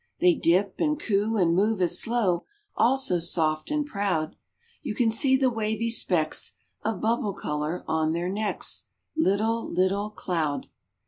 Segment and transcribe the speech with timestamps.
[0.19, 4.35] They dip, and coo, and move as slow, All so soft and proud!
[4.81, 8.85] You can see the wavy specks Of bubble color on their necks;
[9.15, 10.69] Little, little Cloud.